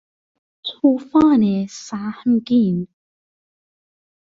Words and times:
توفان 0.65 1.67
سهمگین 1.69 2.87